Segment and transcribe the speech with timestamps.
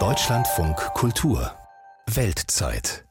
[0.00, 1.52] Deutschlandfunk Kultur
[2.12, 3.04] Weltzeit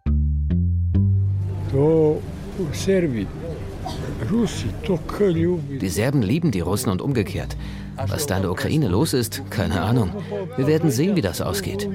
[5.79, 7.55] Die Serben lieben die Russen und umgekehrt.
[7.95, 10.11] Was da in der Ukraine los ist, keine Ahnung.
[10.57, 11.87] Wir werden sehen, wie das ausgeht.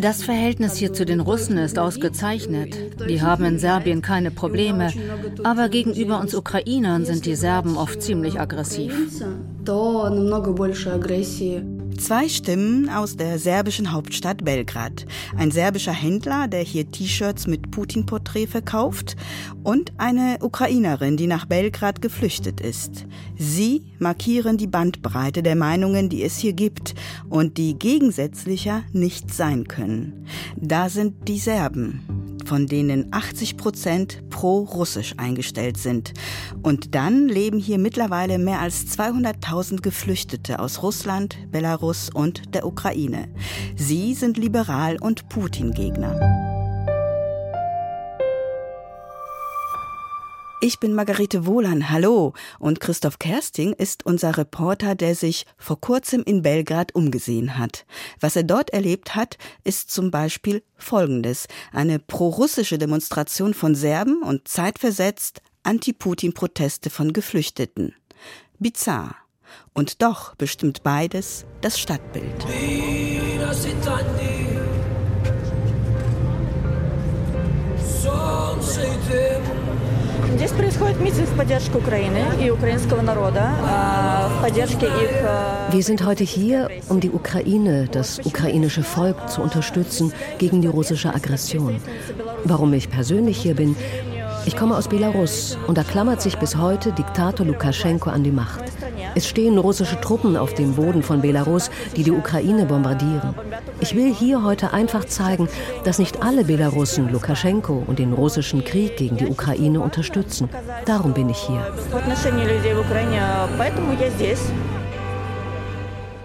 [0.00, 2.74] Das Verhältnis hier zu den Russen ist ausgezeichnet.
[3.08, 4.92] Die haben in Serbien keine Probleme,
[5.42, 8.94] aber gegenüber uns Ukrainern sind die Serben oft ziemlich aggressiv.
[11.98, 15.06] Zwei Stimmen aus der serbischen Hauptstadt Belgrad.
[15.36, 19.16] Ein serbischer Händler, der hier T-Shirts mit Putin-Porträt verkauft
[19.64, 23.06] und eine Ukrainerin, die nach Belgrad geflüchtet ist.
[23.36, 26.94] Sie markieren die Bandbreite der Meinungen, die es hier gibt
[27.28, 30.26] und die gegensätzlicher nicht sein können.
[30.56, 32.02] Da sind die Serben,
[32.46, 36.14] von denen 80 Prozent pro-russisch eingestellt sind.
[36.62, 43.28] Und dann leben hier mittlerweile mehr als 200.000 Geflüchtete aus Russland, Belarus und der Ukraine.
[43.76, 46.55] Sie sind liberal und Putin-Gegner.
[50.62, 52.32] Ich bin Margarete Wohlan, hallo.
[52.58, 57.84] Und Christoph Kersting ist unser Reporter, der sich vor kurzem in Belgrad umgesehen hat.
[58.20, 61.46] Was er dort erlebt hat, ist zum Beispiel Folgendes.
[61.72, 67.94] Eine prorussische Demonstration von Serben und zeitversetzt Anti-Putin-Proteste von Geflüchteten.
[68.58, 69.14] Bizarr.
[69.74, 72.46] Und doch bestimmt beides das Stadtbild.
[80.35, 83.51] Здесь происходит митинг в поддержку Украины и украинского народа,
[84.29, 85.11] в поддержке их...
[85.71, 91.13] Wir sind heute hier, um die Ukraine, das ukrainische Volk zu unterstützen gegen die russische
[91.13, 91.77] Aggression.
[92.43, 93.75] Warum ich persönlich hier bin?
[94.45, 98.63] Ich komme aus Belarus und da klammert sich bis heute Diktator Lukaschenko an die Macht.
[99.16, 103.34] Es stehen russische Truppen auf dem Boden von Belarus, die die Ukraine bombardieren.
[103.80, 105.48] Ich will hier heute einfach zeigen,
[105.84, 110.50] dass nicht alle Belarussen Lukaschenko und den russischen Krieg gegen die Ukraine unterstützen.
[110.84, 111.66] Darum bin ich hier.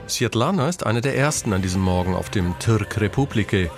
[0.10, 3.70] Svetlana ist eine der ersten an diesem Morgen auf dem Türk Republike,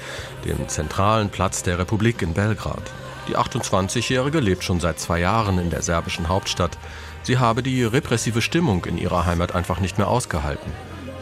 [0.44, 2.82] dem zentralen Platz der Republik in Belgrad.
[3.28, 6.78] Die 28-Jährige lebt schon seit zwei Jahren in der serbischen Hauptstadt.
[7.24, 10.72] Sie habe die repressive Stimmung in ihrer Heimat einfach nicht mehr ausgehalten.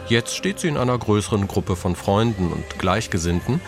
[0.08, 3.60] Jetzt steht sie in einer größeren Gruppe von Freunden und Gleichgesinnten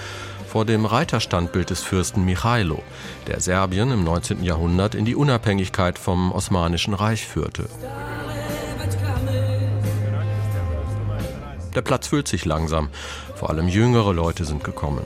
[0.49, 2.83] vor dem Reiterstandbild des Fürsten Michailo,
[3.29, 4.43] der Serbien im 19.
[4.43, 7.69] Jahrhundert in die Unabhängigkeit vom Osmanischen Reich führte.
[11.75, 12.89] Der Platz füllt sich langsam.
[13.35, 15.05] Vor allem jüngere Leute sind gekommen.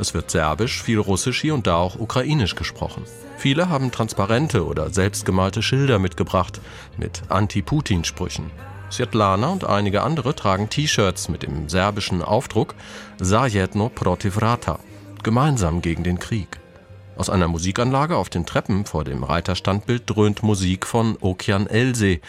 [0.00, 3.04] Es wird Serbisch, viel Russisch, hier und da auch Ukrainisch gesprochen.
[3.36, 6.58] Viele haben Transparente oder selbstgemalte Schilder mitgebracht
[6.96, 8.50] mit Anti-Putin-Sprüchen.
[8.90, 12.74] Svetlana und einige andere tragen T-Shirts mit dem serbischen Aufdruck
[13.22, 14.78] Zajedno protiv rata,
[15.22, 16.58] gemeinsam gegen den Krieg.
[17.18, 22.20] Aus einer Musikanlage auf den Treppen vor dem Reiterstandbild dröhnt Musik von Okian Else,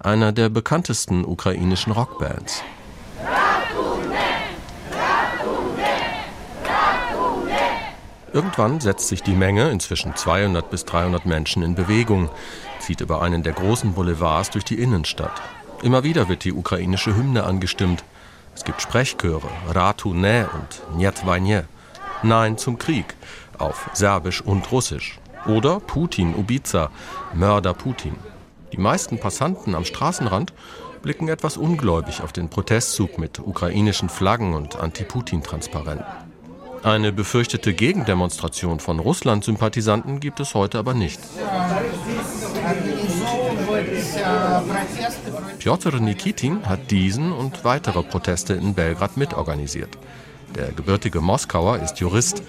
[0.00, 2.64] einer der bekanntesten ukrainischen Rockbands.
[8.32, 12.30] Irgendwann setzt sich die Menge, inzwischen 200 bis 300 Menschen, in Bewegung,
[12.78, 15.42] zieht über einen der großen Boulevards durch die Innenstadt.
[15.82, 18.04] Immer wieder wird die ukrainische Hymne angestimmt.
[18.54, 21.64] Es gibt Sprechchöre, Ratu ne und Njet Vajne,
[22.22, 23.16] Nein zum Krieg,
[23.58, 25.18] auf Serbisch und Russisch.
[25.46, 26.90] Oder Putin Ubiza,
[27.34, 28.14] Mörder Putin.
[28.72, 30.52] Die meisten Passanten am Straßenrand
[31.02, 36.29] blicken etwas ungläubig auf den Protestzug mit ukrainischen Flaggen und Anti-Putin-Transparenten.
[36.82, 41.20] Eine befürchtete Gegendemonstration von Russland-Sympathisanten gibt es heute aber nicht.
[45.58, 49.90] Piotr Nikitin hat diesen und weitere Proteste in Belgrad mitorganisiert.
[50.54, 52.42] Der gebürtige Moskauer ist Jurist,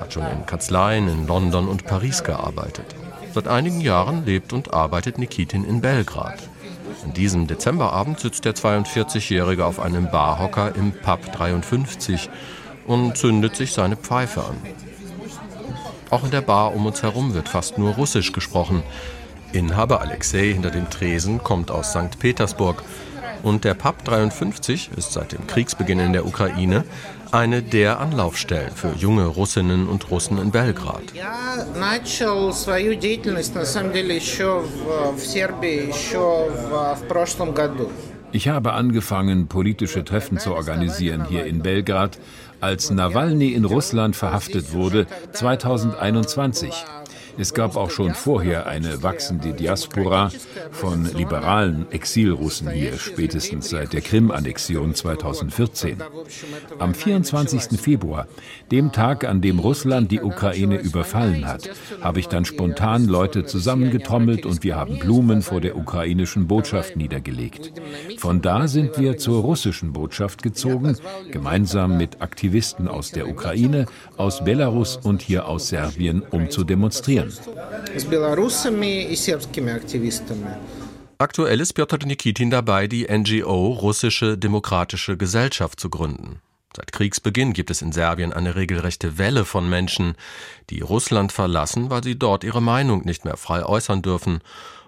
[0.00, 2.96] hat schon in Kanzleien in London und Paris gearbeitet.
[3.34, 6.38] Seit einigen Jahren lebt und arbeitet Nikitin in Belgrad.
[7.04, 12.28] An diesem Dezemberabend sitzt der 42-Jährige auf einem Barhocker im Pub 53
[12.86, 14.56] und zündet sich seine Pfeife an.
[16.10, 18.82] Auch in der Bar um uns herum wird fast nur Russisch gesprochen.
[19.52, 22.18] Inhaber Alexei hinter dem Tresen kommt aus St.
[22.18, 22.82] Petersburg
[23.42, 26.84] und der Pub 53 ist seit dem Kriegsbeginn in der Ukraine
[27.32, 31.02] eine der Anlaufstellen für junge Russinnen und Russen in Belgrad.
[38.32, 42.18] Ich habe angefangen, politische Treffen zu organisieren hier in Belgrad
[42.60, 46.72] als Nawalny in Russland verhaftet wurde 2021.
[47.38, 50.30] Es gab auch schon vorher eine wachsende Diaspora
[50.70, 55.98] von liberalen Exilrussen hier, spätestens seit der Krim-Annexion 2014.
[56.78, 57.78] Am 24.
[57.78, 58.26] Februar,
[58.70, 61.68] dem Tag, an dem Russland die Ukraine überfallen hat,
[62.00, 67.72] habe ich dann spontan Leute zusammengetrommelt und wir haben Blumen vor der ukrainischen Botschaft niedergelegt.
[68.18, 70.96] Von da sind wir zur russischen Botschaft gezogen,
[71.30, 73.86] gemeinsam mit Aktivisten aus der Ukraine,
[74.16, 77.25] aus Belarus und hier aus Serbien, um zu demonstrieren.
[81.18, 86.40] Aktuell ist Piotr Nikitin dabei, die NGO Russische Demokratische Gesellschaft zu gründen.
[86.76, 90.14] Seit Kriegsbeginn gibt es in Serbien eine regelrechte Welle von Menschen,
[90.68, 94.40] die Russland verlassen, weil sie dort ihre Meinung nicht mehr frei äußern dürfen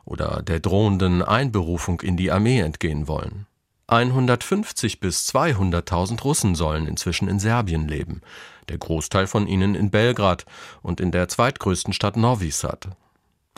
[0.05, 3.47] oder der drohenden Einberufung in die Armee entgehen wollen.
[3.87, 8.21] 150 bis 200.000 Russen sollen inzwischen in Serbien leben,
[8.69, 10.45] der Großteil von ihnen in Belgrad
[10.83, 12.89] und in der zweitgrößten Stadt Novi Sad.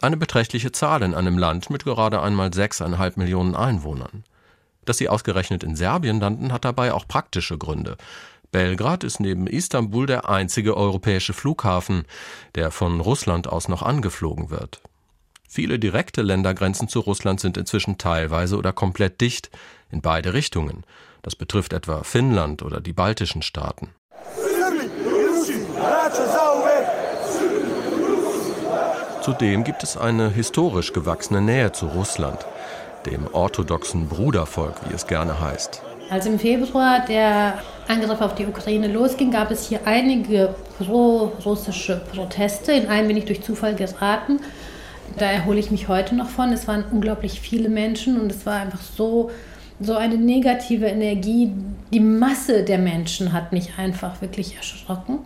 [0.01, 4.25] Eine beträchtliche Zahl in einem Land mit gerade einmal sechseinhalb Millionen Einwohnern.
[4.85, 7.97] Dass sie ausgerechnet in Serbien landen, hat dabei auch praktische Gründe.
[8.51, 12.05] Belgrad ist neben Istanbul der einzige europäische Flughafen,
[12.55, 14.81] der von Russland aus noch angeflogen wird.
[15.49, 19.51] Viele direkte Ländergrenzen zu Russland sind inzwischen teilweise oder komplett dicht,
[19.91, 20.85] in beide Richtungen.
[21.23, 23.91] Das betrifft etwa Finnland oder die baltischen Staaten.
[29.23, 32.39] Zudem gibt es eine historisch gewachsene Nähe zu Russland
[33.07, 35.83] dem orthodoxen Brudervolk, wie es gerne heißt.
[36.11, 37.59] Als im Februar der
[37.89, 42.73] Angriff auf die Ukraine losging, gab es hier einige pro-russische Proteste.
[42.73, 44.41] In einen bin ich durch Zufall geraten.
[45.19, 46.53] Da erhole ich mich heute noch von.
[46.53, 49.31] Es waren unglaublich viele Menschen und es war einfach so,
[49.81, 51.53] so eine negative Energie.
[51.93, 55.21] Die Masse der Menschen hat mich einfach wirklich erschrocken.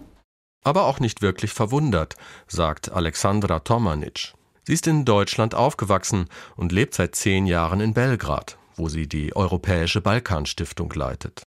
[0.65, 2.17] Aber auch nicht wirklich verwundert,
[2.49, 4.33] sagt Alexandra Tomanic.
[4.65, 6.27] Sie ist in Deutschland aufgewachsen
[6.57, 11.43] und lebt seit zehn Jahren in Belgrad, wo sie die Europäische Balkanstiftung leitet.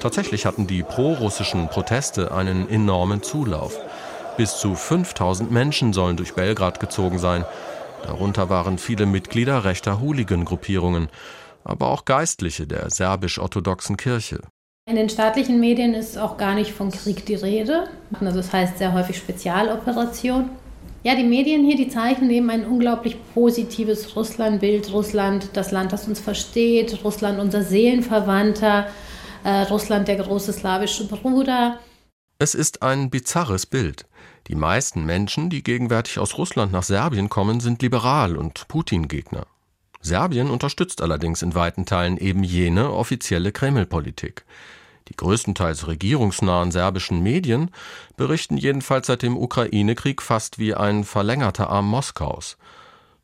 [0.00, 3.78] Tatsächlich hatten die prorussischen Proteste einen enormen Zulauf.
[4.38, 7.44] Bis zu 5000 Menschen sollen durch Belgrad gezogen sein.
[8.04, 11.08] Darunter waren viele Mitglieder rechter Hooligan-Gruppierungen,
[11.64, 14.40] aber auch Geistliche der serbisch-orthodoxen Kirche.
[14.88, 17.90] In den staatlichen Medien ist auch gar nicht von Krieg die Rede.
[18.18, 20.48] Also das heißt sehr häufig Spezialoperation.
[21.02, 24.90] Ja, die Medien hier, die zeichnen eben ein unglaublich positives Russlandbild.
[24.90, 27.04] Russland, das Land, das uns versteht.
[27.04, 28.88] Russland, unser Seelenverwandter.
[29.44, 31.78] Äh, Russland, der große slawische Bruder.
[32.38, 34.06] Es ist ein bizarres Bild.
[34.46, 39.44] Die meisten Menschen, die gegenwärtig aus Russland nach Serbien kommen, sind liberal und Putin-Gegner.
[40.00, 44.46] Serbien unterstützt allerdings in weiten Teilen eben jene offizielle Kreml-Politik.
[45.08, 47.70] Die größtenteils regierungsnahen serbischen Medien
[48.16, 52.56] berichten jedenfalls seit dem Ukraine-Krieg fast wie ein verlängerter Arm Moskaus.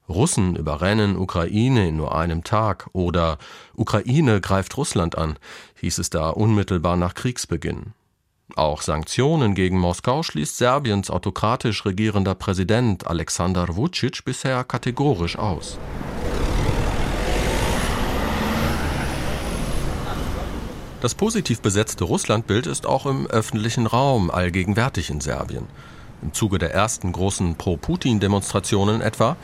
[0.09, 3.39] Russen überrennen Ukraine in nur einem Tag oder
[3.75, 5.39] Ukraine greift Russland an,
[5.81, 7.95] hieß es da unmittelbar nach Kriegsbeginn.
[8.57, 15.79] Auch Sanktionen gegen Moskau schließt Serbiens autokratisch regierender Präsident Alexander Vucic bisher kategorisch aus.
[21.05, 25.67] Das positiv besetzte Russlandbild ist auch im öffentlichen Raum allgegenwärtig in Serbien.
[26.23, 29.37] Im Zuge der ersten großen Pro-Putin-Demonstrationen etwa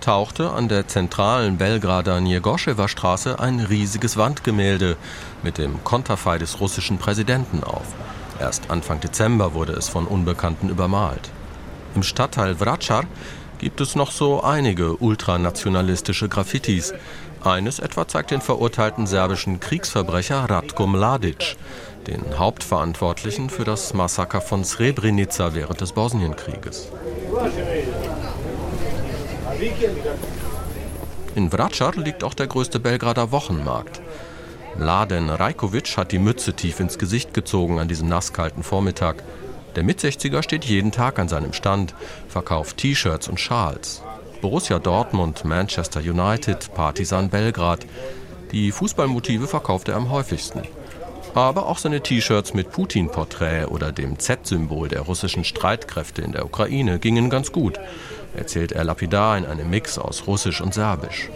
[0.00, 4.96] tauchte an der zentralen Belgrader Njegoschewa Straße ein riesiges Wandgemälde
[5.42, 7.86] mit dem Konterfei des russischen Präsidenten auf.
[8.38, 11.32] Erst Anfang Dezember wurde es von Unbekannten übermalt.
[11.96, 13.02] Im Stadtteil Vracar
[13.58, 16.94] gibt es noch so einige ultranationalistische Graffitis,
[17.44, 21.56] eines etwa zeigt den verurteilten serbischen Kriegsverbrecher Ratko Mladic,
[22.06, 26.88] den Hauptverantwortlichen für das Massaker von Srebrenica während des Bosnienkrieges.
[31.34, 34.00] In Vracar liegt auch der größte Belgrader Wochenmarkt.
[34.76, 39.22] Mladen Rajkovic hat die Mütze tief ins Gesicht gezogen an diesem nasskalten Vormittag.
[39.76, 41.94] Der Mit-60er steht jeden Tag an seinem Stand,
[42.28, 44.02] verkauft T-Shirts und Schals.
[44.40, 47.86] Borussia Dortmund, Manchester United, Partisan Belgrad.
[48.52, 50.62] Die Fußballmotive verkauft er am häufigsten.
[51.34, 56.98] Aber auch seine T-Shirts mit Putin-Porträt oder dem Z-Symbol der russischen Streitkräfte in der Ukraine
[56.98, 57.78] gingen ganz gut,
[58.36, 61.28] erzählt er lapidar in einem Mix aus Russisch und Serbisch.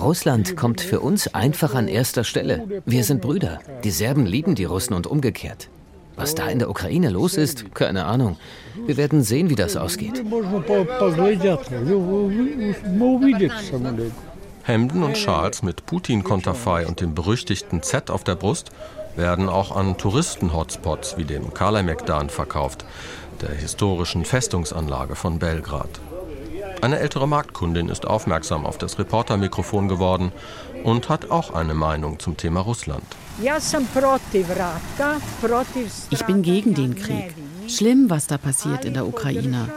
[0.00, 2.82] Russland kommt für uns einfach an erster Stelle.
[2.86, 3.60] Wir sind Brüder.
[3.84, 5.68] Die Serben lieben die Russen und umgekehrt.
[6.16, 8.36] Was da in der Ukraine los ist, keine Ahnung.
[8.86, 10.22] Wir werden sehen, wie das ausgeht.
[14.64, 18.70] Hemden und Schals mit Putin-Konterfei und dem berüchtigten Z auf der Brust
[19.16, 22.84] werden auch an Touristen-Hotspots wie dem Kalemegdan verkauft,
[23.40, 26.00] der historischen Festungsanlage von Belgrad.
[26.82, 30.32] Eine ältere Marktkundin ist aufmerksam auf das Reportermikrofon geworden
[30.82, 33.04] und hat auch eine Meinung zum Thema Russland.
[36.10, 37.34] Ich bin gegen den Krieg.
[37.68, 39.70] Schlimm, was da passiert in der Ukraine.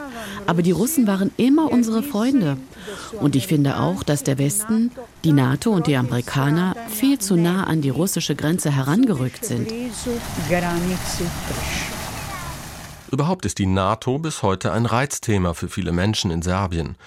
[0.47, 2.57] Aber die Russen waren immer unsere Freunde.
[3.21, 4.89] Und ich finde auch, dass der Westen,
[5.23, 9.71] die NATO und die Amerikaner viel zu nah an die russische Grenze herangerückt sind.
[13.15, 16.97] Überhaupt ist die NATO bis heute ein Reizthema für viele Menschen in Serbien.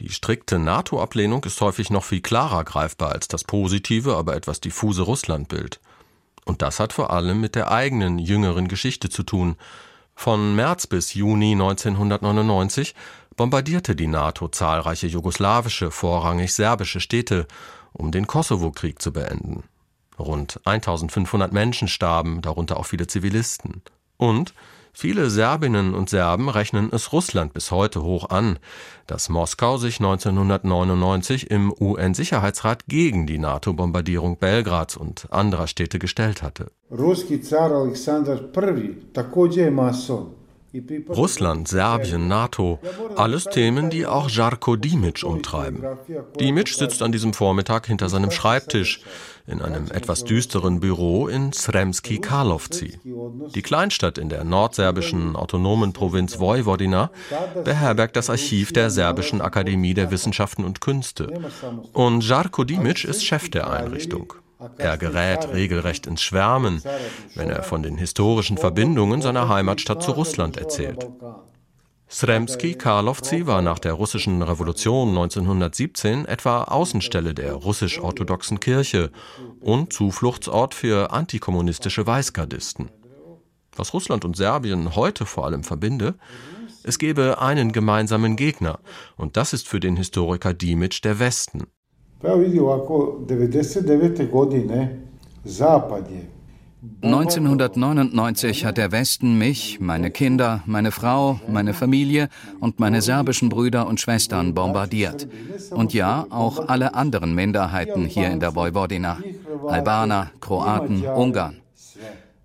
[0.00, 5.02] Die strikte NATO-Ablehnung ist häufig noch viel klarer greifbar als das positive, aber etwas diffuse
[5.02, 5.78] Russlandbild.
[6.46, 9.56] Und das hat vor allem mit der eigenen jüngeren Geschichte zu tun.
[10.14, 12.94] Von März bis Juni 1999
[13.36, 17.46] bombardierte die NATO zahlreiche jugoslawische, vorrangig serbische Städte,
[17.92, 19.64] um den Kosovo-Krieg zu beenden.
[20.18, 23.82] Rund 1500 Menschen starben, darunter auch viele Zivilisten.
[24.16, 24.54] Und
[24.92, 28.58] Viele Serbinnen und Serben rechnen es Russland bis heute hoch an,
[29.06, 36.72] dass Moskau sich 1999 im UN-Sicherheitsrat gegen die NATO-Bombardierung Belgrads und anderer Städte gestellt hatte.
[41.08, 42.78] Russland, Serbien, NATO,
[43.16, 45.84] alles Themen, die auch Jarko Dimic umtreiben.
[46.38, 49.00] Dimic sitzt an diesem Vormittag hinter seinem Schreibtisch
[49.46, 53.00] in einem etwas düsteren Büro in Sremski Karlovci.
[53.54, 57.10] Die Kleinstadt in der nordserbischen autonomen Provinz Vojvodina
[57.64, 61.32] beherbergt das Archiv der Serbischen Akademie der Wissenschaften und Künste.
[61.92, 64.34] Und Jarko Dimic ist Chef der Einrichtung.
[64.78, 66.82] Er gerät regelrecht ins Schwärmen,
[67.34, 71.06] wenn er von den historischen Verbindungen seiner Heimatstadt zu Russland erzählt.
[72.12, 79.12] Sremski Karlovci war nach der russischen Revolution 1917 etwa Außenstelle der russisch-orthodoxen Kirche
[79.60, 82.90] und Zufluchtsort für antikommunistische Weißgardisten.
[83.76, 86.16] Was Russland und Serbien heute vor allem verbinde,
[86.82, 88.80] es gebe einen gemeinsamen Gegner,
[89.16, 91.68] und das ist für den Historiker Dimic der Westen.
[92.22, 94.30] Pa vidi ovako, 99.
[94.30, 95.00] godine
[95.44, 96.26] Zapad je
[97.02, 103.86] 1999 hat der Westen mich, meine Kinder, meine Frau, meine Familie und meine serbischen Brüder
[103.86, 105.28] und Schwestern bombardiert.
[105.70, 109.18] Und ja, auch alle anderen Minderheiten hier in der Vojvodina.
[109.66, 111.56] Albaner, Kroaten, Ungarn.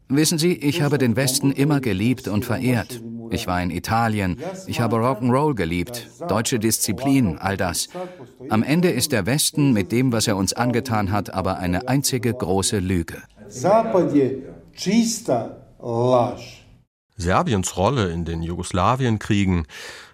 [0.10, 3.02] Wissen Sie, ich habe den Westen immer geliebt und verehrt.
[3.30, 7.90] Ich war in Italien, ich habe Rock'n'Roll geliebt, deutsche Disziplin, all das.
[8.50, 12.34] Am Ende ist der Westen mit dem, was er uns angetan hat, aber eine einzige
[12.34, 13.22] große Lüge.
[17.18, 19.66] Serbiens Rolle in den Jugoslawienkriegen,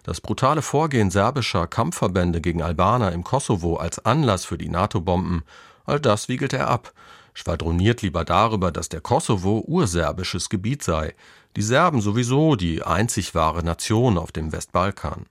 [0.03, 5.43] das brutale Vorgehen serbischer Kampfverbände gegen Albaner im Kosovo als Anlass für die NATO-Bomben,
[5.85, 6.93] all das wiegelt er ab.
[7.33, 11.15] Schwadroniert lieber darüber, dass der Kosovo urserbisches Gebiet sei,
[11.55, 15.25] die Serben sowieso die einzig wahre Nation auf dem Westbalkan.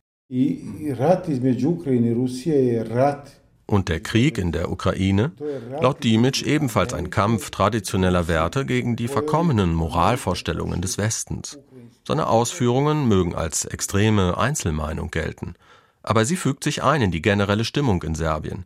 [3.67, 5.33] Und der Krieg in der Ukraine?
[5.81, 11.59] Laut Dimic ebenfalls ein Kampf traditioneller Werte gegen die verkommenen Moralvorstellungen des Westens.
[12.07, 15.55] Seine Ausführungen mögen als extreme Einzelmeinung gelten.
[16.03, 18.65] Aber sie fügt sich ein in die generelle Stimmung in Serbien.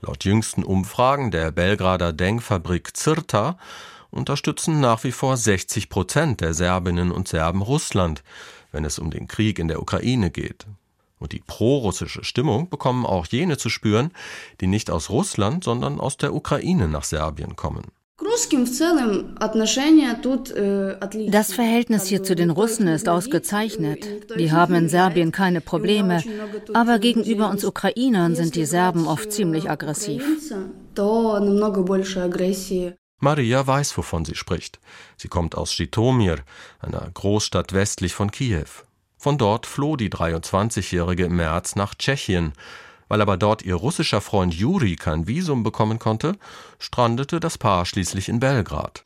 [0.00, 3.58] Laut jüngsten Umfragen der Belgrader Denkfabrik Zirta
[4.14, 8.22] unterstützen nach wie vor 60 Prozent der Serbinnen und Serben Russland,
[8.72, 10.66] wenn es um den Krieg in der Ukraine geht.
[11.18, 14.10] Und die prorussische Stimmung bekommen auch jene zu spüren,
[14.60, 17.84] die nicht aus Russland, sondern aus der Ukraine nach Serbien kommen.
[21.30, 24.06] Das Verhältnis hier zu den Russen ist ausgezeichnet.
[24.38, 26.22] Die haben in Serbien keine Probleme,
[26.72, 30.24] aber gegenüber uns Ukrainern sind die Serben oft ziemlich aggressiv.
[33.24, 34.78] Maria weiß, wovon sie spricht.
[35.16, 36.44] Sie kommt aus Schitomir,
[36.78, 38.68] einer Großstadt westlich von Kiew.
[39.18, 42.52] Von dort floh die 23-Jährige im März nach Tschechien,
[43.08, 46.36] weil aber dort ihr russischer Freund Juri kein Visum bekommen konnte,
[46.78, 49.04] strandete das Paar schließlich in Belgrad.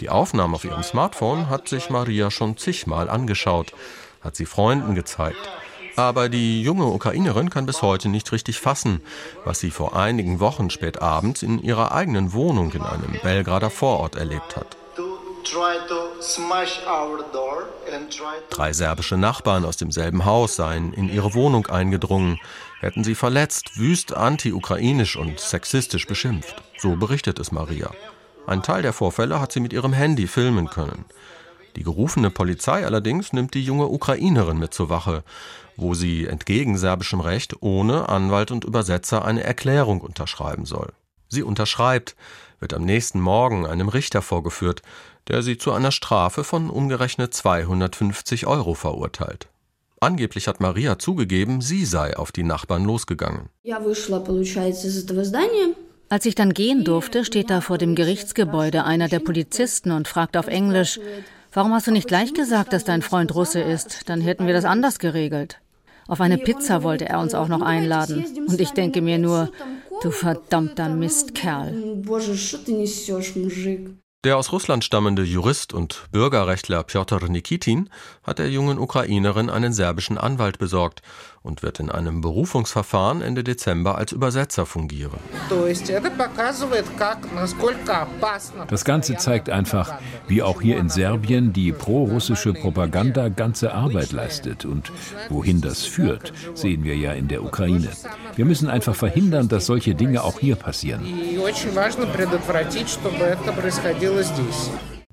[0.00, 3.72] Die Aufnahme auf ihrem Smartphone hat sich Maria schon zigmal angeschaut,
[4.20, 5.48] hat sie Freunden gezeigt.
[5.96, 9.02] Aber die junge Ukrainerin kann bis heute nicht richtig fassen,
[9.44, 14.16] was sie vor einigen Wochen spät abends in ihrer eigenen Wohnung in einem Belgrader Vorort
[14.16, 14.76] erlebt hat.
[18.50, 22.38] Drei serbische Nachbarn aus demselben Haus seien in ihre Wohnung eingedrungen,
[22.80, 26.62] hätten sie verletzt, wüst anti-ukrainisch und sexistisch beschimpft.
[26.78, 27.90] So berichtet es Maria.
[28.46, 31.04] Ein Teil der Vorfälle hat sie mit ihrem Handy filmen können.
[31.76, 35.22] Die gerufene Polizei allerdings nimmt die junge Ukrainerin mit zur Wache,
[35.76, 40.92] wo sie entgegen serbischem Recht ohne Anwalt und Übersetzer eine Erklärung unterschreiben soll.
[41.28, 42.14] Sie unterschreibt,
[42.60, 44.82] wird am nächsten Morgen einem Richter vorgeführt,
[45.28, 49.48] der sie zu einer Strafe von umgerechnet 250 Euro verurteilt.
[50.00, 53.48] Angeblich hat Maria zugegeben, sie sei auf die Nachbarn losgegangen.
[56.08, 60.36] Als ich dann gehen durfte, steht da vor dem Gerichtsgebäude einer der Polizisten und fragt
[60.36, 61.00] auf Englisch,
[61.52, 64.10] warum hast du nicht gleich gesagt, dass dein Freund Russe ist?
[64.10, 65.61] Dann hätten wir das anders geregelt.
[66.12, 68.26] Auf eine Pizza wollte er uns auch noch einladen.
[68.46, 69.50] Und ich denke mir nur,
[70.02, 71.72] du verdammter Mistkerl.
[74.22, 77.88] Der aus Russland stammende Jurist und Bürgerrechtler Pjotr Nikitin
[78.22, 81.00] hat der jungen Ukrainerin einen serbischen Anwalt besorgt
[81.42, 85.18] und wird in einem Berufungsverfahren Ende Dezember als Übersetzer fungieren.
[88.68, 89.94] Das Ganze zeigt einfach,
[90.28, 94.64] wie auch hier in Serbien die prorussische Propaganda ganze Arbeit leistet.
[94.64, 94.92] Und
[95.28, 97.88] wohin das führt, sehen wir ja in der Ukraine.
[98.36, 101.02] Wir müssen einfach verhindern, dass solche Dinge auch hier passieren.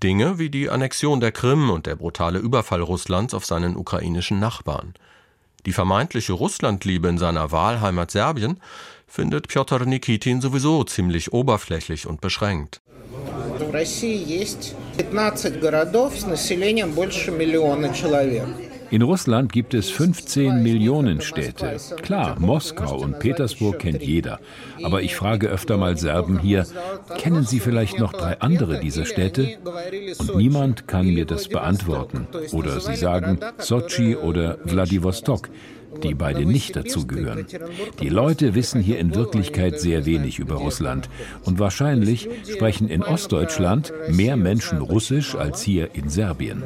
[0.01, 4.93] Dinge wie die Annexion der Krim und der brutale Überfall Russlands auf seinen ukrainischen Nachbarn.
[5.68, 8.60] Die vermeintliche Russlandliebe in seiner Wahlheimat Serbien
[9.06, 12.80] findet Pjotr Nikitin sowieso ziemlich oberflächlich und beschränkt.
[13.58, 18.46] В России есть 15 городов с населением больше миллиона человек.
[18.91, 21.77] In Russland gibt es 15 Millionen Städte.
[22.01, 24.39] Klar, Moskau und Petersburg kennt jeder.
[24.83, 26.65] Aber ich frage öfter mal Serben hier,
[27.17, 29.57] kennen Sie vielleicht noch drei andere dieser Städte?
[30.17, 32.27] Und niemand kann mir das beantworten.
[32.51, 35.49] Oder sie sagen Sochi oder Wladiwostok
[36.03, 37.45] die beide nicht dazugehören.
[37.99, 41.09] Die Leute wissen hier in Wirklichkeit sehr wenig über Russland
[41.43, 46.63] und wahrscheinlich sprechen in Ostdeutschland mehr Menschen Russisch als hier in Serbien.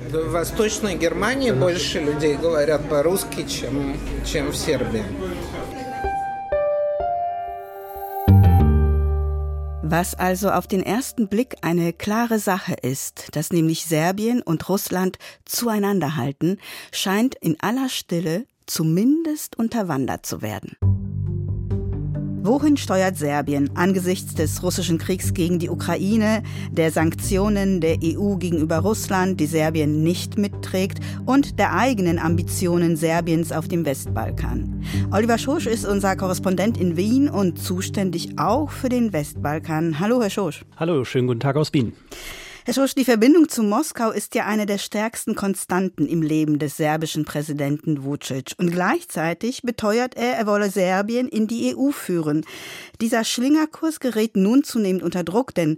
[9.85, 15.19] Was also auf den ersten Blick eine klare Sache ist, dass nämlich Serbien und Russland
[15.45, 16.57] zueinander halten,
[16.91, 20.77] scheint in aller Stille zumindest unterwandert zu werden.
[22.45, 28.79] Wohin steuert Serbien angesichts des russischen Kriegs gegen die Ukraine, der Sanktionen der EU gegenüber
[28.79, 34.83] Russland, die Serbien nicht mitträgt, und der eigenen Ambitionen Serbiens auf dem Westbalkan?
[35.11, 40.01] Oliver Schosch ist unser Korrespondent in Wien und zuständig auch für den Westbalkan.
[40.01, 40.65] Hallo, Herr Schosch.
[40.75, 41.93] Hallo, schönen guten Tag aus Wien.
[42.65, 46.77] Herr Schosch, die Verbindung zu Moskau ist ja eine der stärksten Konstanten im Leben des
[46.77, 48.53] serbischen Präsidenten Vucic.
[48.57, 52.45] Und gleichzeitig beteuert er, er wolle Serbien in die EU führen.
[53.01, 55.77] Dieser Schlingerkurs gerät nun zunehmend unter Druck, denn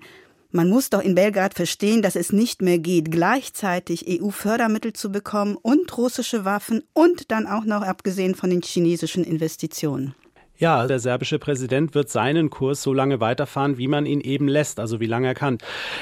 [0.52, 5.58] man muss doch in Belgrad verstehen, dass es nicht mehr geht, gleichzeitig EU-Fördermittel zu bekommen
[5.60, 10.14] und russische Waffen und dann auch noch abgesehen von den chinesischen Investitionen.
[10.58, 14.80] Ja, der serbische Präsident wird seinen Kurs so lange weiterfahren, wie man ihn eben lässt,
[14.80, 15.58] also wie lange er kann.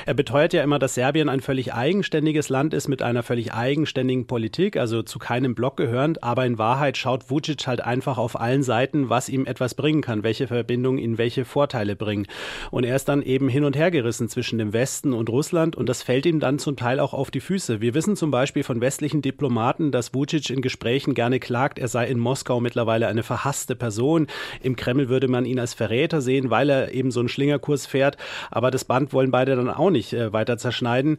[0.06, 4.28] Er beteuert ja immer, dass Serbien ein völlig eigenständiges Land ist mit einer völlig eigenständigen
[4.28, 8.62] Politik, also zu keinem Block gehörend, aber in Wahrheit schaut Vucic halt einfach auf allen
[8.62, 12.28] Seiten, was ihm etwas bringen kann, welche Verbindungen ihn welche Vorteile bringen.
[12.70, 15.90] Und er ist dann eben hin und her gerissen zwischen dem Westen und Russland und
[15.90, 17.82] das fällt ihm dann zum Teil auch auf die Füße.
[17.82, 22.06] Wir wissen zum Beispiel von westlichen Diplomaten, dass Vucic in Gesprächen gerne klagt, er sei
[22.06, 24.28] in Moskau mittlerweile eine verhasste Person.
[24.62, 28.18] Im Kreml würde man ihn als Verräter sehen, weil er eben so einen Schlingerkurs fährt.
[28.52, 31.18] Aber das Band wollen beide dann auch nicht äh, weiter zerschneiden.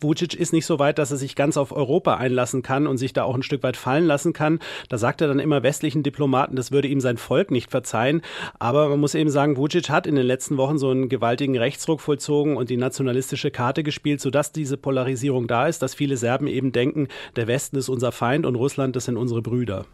[0.00, 3.12] Vucic ist nicht so weit, dass er sich ganz auf Europa einlassen kann und sich
[3.12, 4.60] da auch ein Stück weit fallen lassen kann.
[4.88, 8.22] Da sagt er dann immer westlichen Diplomaten, das würde ihm sein Volk nicht verzeihen.
[8.58, 12.00] Aber man muss eben sagen, Vucic hat in den letzten Wochen so einen gewaltigen Rechtsruck
[12.00, 16.72] vollzogen und die nationalistische Karte gespielt, sodass diese Polarisierung da ist, dass viele Serben eben
[16.72, 19.86] denken, der Westen ist unser Feind und Russland, das sind unsere Brüder.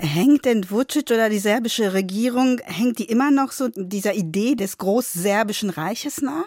[0.00, 4.78] Hängt denn Vucic oder die serbische Regierung, hängt die immer noch so dieser Idee des
[4.78, 6.46] Großserbischen Reiches nach?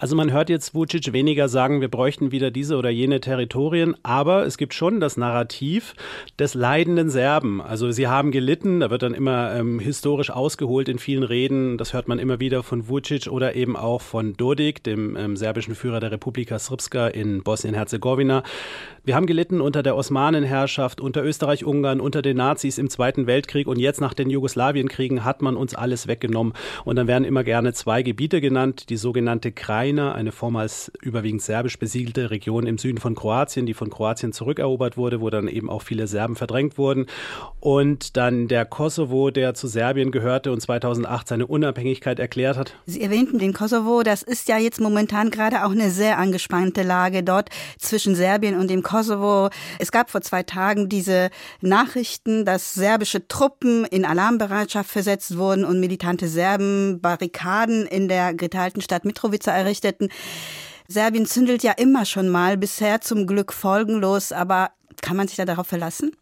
[0.00, 4.46] Also man hört jetzt Vucic weniger sagen, wir bräuchten wieder diese oder jene Territorien, aber
[4.46, 5.96] es gibt schon das Narrativ
[6.38, 7.60] des leidenden Serben.
[7.60, 11.94] Also sie haben gelitten, da wird dann immer ähm, historisch ausgeholt in vielen Reden, das
[11.94, 15.98] hört man immer wieder von Vucic oder eben auch von Dodik, dem ähm, serbischen Führer
[15.98, 18.44] der Republika Srpska in Bosnien-Herzegowina.
[19.02, 23.80] Wir haben gelitten unter der Osmanenherrschaft, unter Österreich-Ungarn, unter den Nazis im Zweiten Weltkrieg und
[23.80, 26.52] jetzt nach den Jugoslawienkriegen hat man uns alles weggenommen.
[26.84, 31.40] Und dann werden immer gerne zwei Gebiete genannt, die sogenannte Kraj Krajina, eine vormals überwiegend
[31.40, 35.70] serbisch besiedelte Region im Süden von Kroatien, die von Kroatien zurückerobert wurde, wo dann eben
[35.70, 37.06] auch viele Serben verdrängt wurden.
[37.58, 42.74] Und dann der Kosovo, der zu Serbien gehörte und 2008 seine Unabhängigkeit erklärt hat.
[42.84, 47.22] Sie erwähnten den Kosovo, das ist ja jetzt momentan gerade auch eine sehr angespannte Lage
[47.22, 47.48] dort
[47.78, 49.48] zwischen Serbien und dem Kosovo.
[49.78, 51.30] Es gab vor zwei Tagen diese
[51.62, 58.82] Nachrichten, dass serbische Truppen in Alarmbereitschaft versetzt wurden und militante Serben Barrikaden in der geteilten
[58.82, 60.10] Stadt Mitrovica errichteten.
[60.88, 64.70] Serbien zündelt ja immer schon mal, bisher zum Glück folgenlos, aber
[65.02, 66.16] kann man sich da darauf verlassen?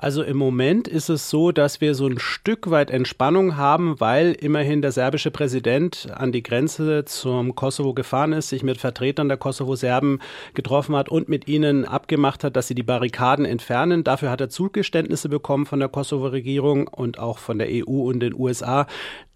[0.00, 4.30] Also im Moment ist es so, dass wir so ein Stück weit Entspannung haben, weil
[4.30, 9.38] immerhin der serbische Präsident an die Grenze zum Kosovo gefahren ist, sich mit Vertretern der
[9.38, 10.20] Kosovo-Serben
[10.54, 14.04] getroffen hat und mit ihnen abgemacht hat, dass sie die Barrikaden entfernen.
[14.04, 18.34] Dafür hat er Zugeständnisse bekommen von der Kosovo-Regierung und auch von der EU und den
[18.34, 18.86] USA,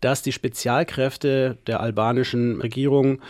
[0.01, 3.21] dass die Spezialkräfte der albanischen Regierung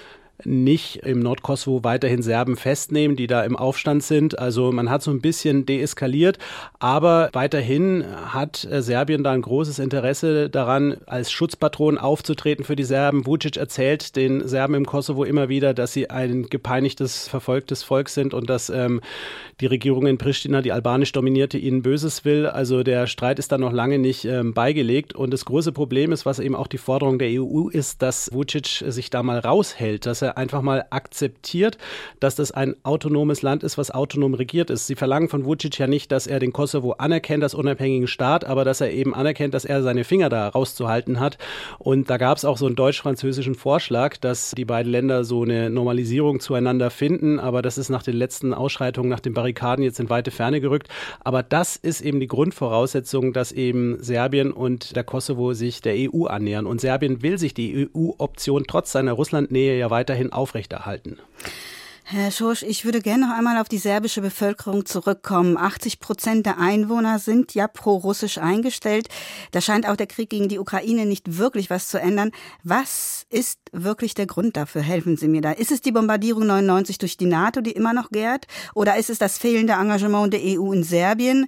[0.45, 4.39] nicht im Nordkosovo weiterhin Serben festnehmen, die da im Aufstand sind.
[4.39, 6.39] Also man hat so ein bisschen deeskaliert,
[6.79, 12.85] aber weiterhin hat äh, Serbien da ein großes Interesse daran, als Schutzpatron aufzutreten für die
[12.85, 13.27] Serben.
[13.27, 18.35] Vucic erzählt den Serben im Kosovo immer wieder, dass sie ein gepeinigtes, verfolgtes Volk sind
[18.35, 19.01] und dass ähm,
[19.61, 22.47] die Regierung in Pristina, die albanisch dominierte, ihnen Böses will.
[22.47, 25.15] Also der Streit ist da noch lange nicht ähm, beigelegt.
[25.15, 28.85] Und das große Problem ist, was eben auch die Forderung der EU ist, dass Vucic
[28.87, 31.79] sich da mal raushält, dass er einfach mal akzeptiert,
[32.21, 34.87] dass das ein autonomes Land ist, was autonom regiert ist.
[34.87, 38.65] Sie verlangen von Vucic ja nicht, dass er den Kosovo anerkennt als unabhängigen Staat, aber
[38.65, 41.39] dass er eben anerkennt, dass er seine Finger da rauszuhalten hat.
[41.79, 45.71] Und da gab es auch so einen deutsch-französischen Vorschlag, dass die beiden Länder so eine
[45.71, 50.11] Normalisierung zueinander finden, aber das ist nach den letzten Ausschreitungen, nach den Barrikaden jetzt in
[50.11, 50.89] weite Ferne gerückt.
[51.21, 56.27] Aber das ist eben die Grundvoraussetzung, dass eben Serbien und der Kosovo sich der EU
[56.27, 56.67] annähern.
[56.67, 61.19] Und Serbien will sich die EU-Option trotz seiner Russlandnähe ja weiterhin aufrechterhalten.
[62.05, 65.57] Herr Schorsch, ich würde gerne noch einmal auf die serbische Bevölkerung zurückkommen.
[65.57, 69.09] 80 Prozent der Einwohner sind ja pro-russisch eingestellt.
[69.53, 72.31] Da scheint auch der Krieg gegen die Ukraine nicht wirklich was zu ändern.
[72.65, 74.83] Was ist wirklich der Grund dafür?
[74.83, 75.53] Helfen Sie mir da.
[75.53, 78.47] Ist es die Bombardierung 99 durch die NATO, die immer noch gärt?
[78.75, 81.47] Oder ist es das fehlende Engagement der EU in Serbien?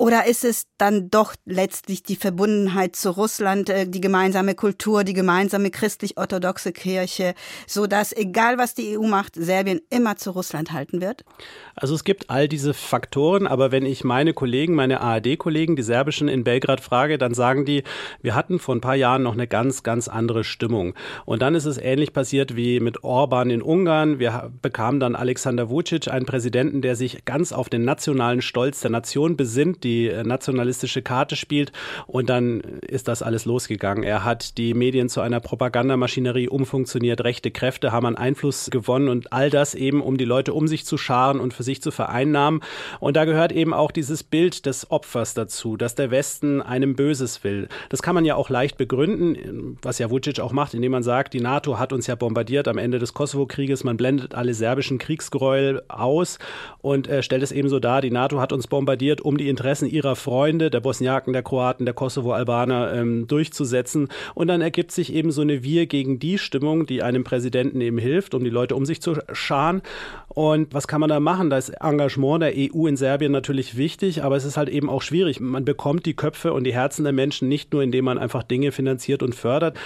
[0.00, 5.12] Oder ist es dann doch letztlich die Verbundenheit zu Russland, äh, die gemeinsame Kultur, die
[5.12, 7.34] gemeinsame christlich-orthodoxe Kirche,
[7.66, 11.26] so dass egal was die EU macht, Serbien immer zu Russland halten wird?
[11.74, 16.28] Also es gibt all diese Faktoren, aber wenn ich meine Kollegen, meine ARD-Kollegen, die serbischen
[16.28, 17.82] in Belgrad frage, dann sagen die,
[18.22, 20.94] wir hatten vor ein paar Jahren noch eine ganz, ganz andere Stimmung.
[21.26, 24.18] Und dann ist es ähnlich passiert wie mit Orban in Ungarn.
[24.18, 28.90] Wir bekamen dann Alexander Vucic, einen Präsidenten, der sich ganz auf den nationalen Stolz der
[28.90, 31.72] Nation besinnt, die äh, nationalistische Karte spielt.
[32.06, 34.04] Und dann ist das alles losgegangen.
[34.04, 37.24] Er hat die Medien zu einer Propagandamaschinerie umfunktioniert.
[37.24, 40.84] Rechte Kräfte haben an Einfluss gewonnen und all das eben, um die Leute um sich
[40.84, 42.60] zu scharen und für sich zu vereinnahmen.
[43.00, 47.44] Und da gehört eben auch dieses Bild des Opfers dazu, dass der Westen einem Böses
[47.44, 47.68] will.
[47.88, 51.34] Das kann man ja auch leicht begründen, was ja Vucic auch macht, indem man sagt,
[51.34, 53.84] die NATO hat uns ja bombardiert am Ende des Kosovo-Krieges.
[53.84, 56.38] Man blendet alle serbischen Kriegsgräuel aus
[56.80, 59.79] und äh, stellt es eben so dar, die NATO hat uns bombardiert, um die Interessen
[59.80, 64.08] Interessen ihrer Freunde, der Bosniaken, der Kroaten, der Kosovo-Albaner ähm, durchzusetzen.
[64.34, 67.98] Und dann ergibt sich eben so eine Wir gegen die Stimmung, die einem Präsidenten eben
[67.98, 69.82] hilft, um die Leute um sich zu scharen.
[70.28, 71.50] Und was kann man da machen?
[71.50, 75.02] Da ist Engagement der EU in Serbien natürlich wichtig, aber es ist halt eben auch
[75.02, 75.40] schwierig.
[75.40, 78.72] Man bekommt die Köpfe und die Herzen der Menschen nicht nur, indem man einfach Dinge
[78.72, 79.76] finanziert und fördert.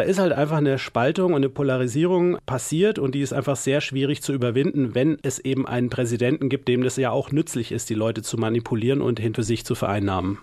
[0.00, 3.82] Da ist halt einfach eine Spaltung und eine Polarisierung passiert und die ist einfach sehr
[3.82, 7.90] schwierig zu überwinden, wenn es eben einen Präsidenten gibt, dem das ja auch nützlich ist,
[7.90, 10.38] die Leute zu manipulieren und hinter sich zu vereinnahmen.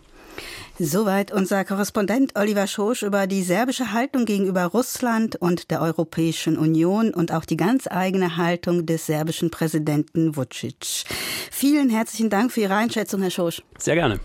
[0.77, 7.11] Soweit unser Korrespondent Oliver Schosch über die serbische Haltung gegenüber Russland und der Europäischen Union
[7.11, 11.05] und auch die ganz eigene Haltung des serbischen Präsidenten Vucic.
[11.49, 13.63] Vielen herzlichen Dank für Ihre Einschätzung, Herr Schosch.
[13.79, 14.19] Sehr gerne.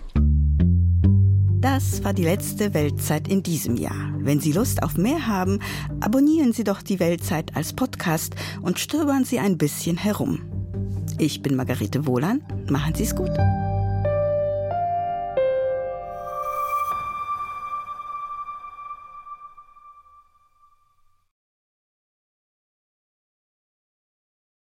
[1.62, 4.12] Das war die letzte Weltzeit in diesem Jahr.
[4.18, 5.61] Wenn Sie Lust auf mehr haben,
[6.01, 10.40] abonnieren Sie doch die Weltzeit als Podcast und stöbern Sie ein bisschen herum.
[11.18, 12.42] Ich bin Margarete Wohlan.
[12.68, 13.31] Machen Sie es gut.